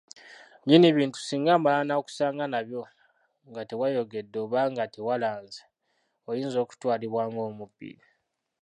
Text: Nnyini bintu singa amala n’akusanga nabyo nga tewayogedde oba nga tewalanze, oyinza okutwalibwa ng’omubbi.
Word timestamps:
Nnyini 0.61 0.87
bintu 0.97 1.17
singa 1.21 1.49
amala 1.57 1.79
n’akusanga 1.85 2.43
nabyo 2.53 2.81
nga 3.49 3.61
tewayogedde 3.69 4.37
oba 4.45 4.61
nga 4.71 4.85
tewalanze, 4.93 5.61
oyinza 6.29 6.57
okutwalibwa 6.63 7.21
ng’omubbi. 7.29 7.91